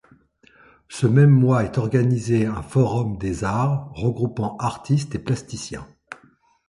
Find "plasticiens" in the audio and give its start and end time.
5.19-5.87